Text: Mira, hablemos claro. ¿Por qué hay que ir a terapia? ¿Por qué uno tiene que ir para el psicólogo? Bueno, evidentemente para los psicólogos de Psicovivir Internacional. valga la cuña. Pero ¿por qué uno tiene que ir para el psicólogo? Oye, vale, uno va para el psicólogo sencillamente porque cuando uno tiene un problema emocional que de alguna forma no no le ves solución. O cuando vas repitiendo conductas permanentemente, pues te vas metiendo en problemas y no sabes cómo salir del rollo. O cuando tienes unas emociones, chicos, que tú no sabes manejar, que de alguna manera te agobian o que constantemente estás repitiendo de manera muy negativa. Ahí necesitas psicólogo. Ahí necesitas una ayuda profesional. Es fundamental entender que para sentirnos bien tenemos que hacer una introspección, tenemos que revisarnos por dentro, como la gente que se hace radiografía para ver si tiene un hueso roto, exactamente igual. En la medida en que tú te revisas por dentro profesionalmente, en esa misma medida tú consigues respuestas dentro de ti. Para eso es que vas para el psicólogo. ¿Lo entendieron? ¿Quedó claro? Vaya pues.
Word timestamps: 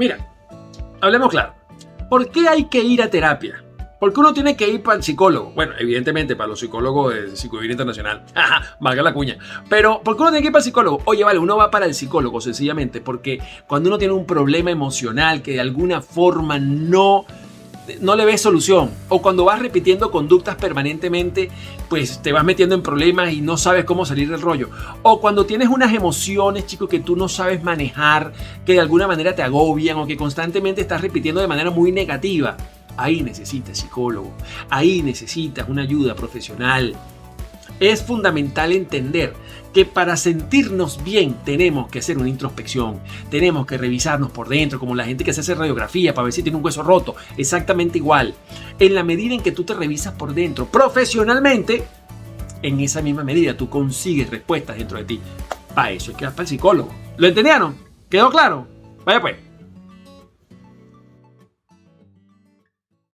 Mira, 0.00 0.16
hablemos 1.02 1.28
claro. 1.28 1.52
¿Por 2.08 2.30
qué 2.30 2.48
hay 2.48 2.70
que 2.70 2.82
ir 2.82 3.02
a 3.02 3.10
terapia? 3.10 3.62
¿Por 3.98 4.14
qué 4.14 4.20
uno 4.20 4.32
tiene 4.32 4.56
que 4.56 4.66
ir 4.66 4.82
para 4.82 4.96
el 4.96 5.02
psicólogo? 5.02 5.52
Bueno, 5.54 5.74
evidentemente 5.78 6.36
para 6.36 6.48
los 6.48 6.58
psicólogos 6.58 7.12
de 7.12 7.36
Psicovivir 7.36 7.72
Internacional. 7.72 8.24
valga 8.80 9.02
la 9.02 9.12
cuña. 9.12 9.36
Pero 9.68 10.00
¿por 10.02 10.16
qué 10.16 10.22
uno 10.22 10.30
tiene 10.30 10.40
que 10.40 10.46
ir 10.46 10.52
para 10.52 10.60
el 10.60 10.64
psicólogo? 10.64 11.02
Oye, 11.04 11.22
vale, 11.22 11.38
uno 11.38 11.58
va 11.58 11.70
para 11.70 11.84
el 11.84 11.92
psicólogo 11.92 12.40
sencillamente 12.40 13.02
porque 13.02 13.42
cuando 13.66 13.90
uno 13.90 13.98
tiene 13.98 14.14
un 14.14 14.24
problema 14.24 14.70
emocional 14.70 15.42
que 15.42 15.52
de 15.52 15.60
alguna 15.60 16.00
forma 16.00 16.58
no 16.58 17.26
no 18.00 18.16
le 18.16 18.24
ves 18.24 18.40
solución. 18.40 18.90
O 19.08 19.20
cuando 19.20 19.44
vas 19.44 19.58
repitiendo 19.58 20.10
conductas 20.10 20.56
permanentemente, 20.56 21.50
pues 21.88 22.22
te 22.22 22.32
vas 22.32 22.44
metiendo 22.44 22.74
en 22.74 22.82
problemas 22.82 23.32
y 23.32 23.40
no 23.40 23.56
sabes 23.56 23.84
cómo 23.84 24.04
salir 24.04 24.30
del 24.30 24.40
rollo. 24.40 24.70
O 25.02 25.20
cuando 25.20 25.46
tienes 25.46 25.68
unas 25.68 25.92
emociones, 25.92 26.66
chicos, 26.66 26.88
que 26.88 27.00
tú 27.00 27.16
no 27.16 27.28
sabes 27.28 27.62
manejar, 27.62 28.32
que 28.64 28.74
de 28.74 28.80
alguna 28.80 29.06
manera 29.06 29.34
te 29.34 29.42
agobian 29.42 29.98
o 29.98 30.06
que 30.06 30.16
constantemente 30.16 30.82
estás 30.82 31.00
repitiendo 31.00 31.40
de 31.40 31.48
manera 31.48 31.70
muy 31.70 31.92
negativa. 31.92 32.56
Ahí 32.96 33.22
necesitas 33.22 33.78
psicólogo. 33.78 34.32
Ahí 34.68 35.02
necesitas 35.02 35.68
una 35.68 35.82
ayuda 35.82 36.14
profesional. 36.14 36.94
Es 37.78 38.02
fundamental 38.02 38.72
entender 38.72 39.34
que 39.72 39.84
para 39.84 40.16
sentirnos 40.16 41.02
bien 41.04 41.36
tenemos 41.44 41.88
que 41.88 42.00
hacer 42.00 42.18
una 42.18 42.28
introspección, 42.28 43.00
tenemos 43.30 43.66
que 43.66 43.78
revisarnos 43.78 44.30
por 44.30 44.48
dentro, 44.48 44.78
como 44.78 44.94
la 44.94 45.04
gente 45.04 45.24
que 45.24 45.32
se 45.32 45.40
hace 45.40 45.54
radiografía 45.54 46.14
para 46.14 46.24
ver 46.24 46.32
si 46.32 46.42
tiene 46.42 46.58
un 46.58 46.64
hueso 46.64 46.82
roto, 46.82 47.14
exactamente 47.36 47.98
igual. 47.98 48.34
En 48.78 48.94
la 48.94 49.04
medida 49.04 49.34
en 49.34 49.42
que 49.42 49.52
tú 49.52 49.64
te 49.64 49.74
revisas 49.74 50.14
por 50.14 50.34
dentro 50.34 50.66
profesionalmente, 50.66 51.84
en 52.62 52.80
esa 52.80 53.02
misma 53.02 53.24
medida 53.24 53.56
tú 53.56 53.68
consigues 53.68 54.30
respuestas 54.30 54.78
dentro 54.78 54.98
de 54.98 55.04
ti. 55.04 55.20
Para 55.74 55.92
eso 55.92 56.10
es 56.10 56.16
que 56.16 56.24
vas 56.24 56.34
para 56.34 56.42
el 56.42 56.48
psicólogo. 56.48 56.90
¿Lo 57.16 57.28
entendieron? 57.28 57.76
¿Quedó 58.08 58.30
claro? 58.30 58.66
Vaya 59.04 59.20
pues. 59.20 59.49